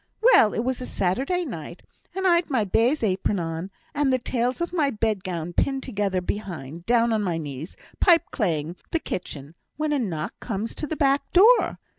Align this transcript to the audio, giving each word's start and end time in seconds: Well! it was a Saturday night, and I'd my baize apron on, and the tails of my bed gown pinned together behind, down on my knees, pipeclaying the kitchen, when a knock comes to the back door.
Well! 0.19 0.55
it 0.55 0.63
was 0.63 0.81
a 0.81 0.87
Saturday 0.87 1.45
night, 1.45 1.83
and 2.15 2.25
I'd 2.25 2.49
my 2.49 2.63
baize 2.63 3.03
apron 3.03 3.37
on, 3.37 3.69
and 3.93 4.11
the 4.11 4.17
tails 4.17 4.59
of 4.59 4.73
my 4.73 4.89
bed 4.89 5.23
gown 5.23 5.53
pinned 5.53 5.83
together 5.83 6.21
behind, 6.21 6.87
down 6.87 7.13
on 7.13 7.21
my 7.21 7.37
knees, 7.37 7.77
pipeclaying 7.99 8.77
the 8.89 8.97
kitchen, 8.99 9.53
when 9.77 9.93
a 9.93 9.99
knock 9.99 10.39
comes 10.39 10.73
to 10.73 10.87
the 10.87 10.95
back 10.97 11.31
door. 11.33 11.77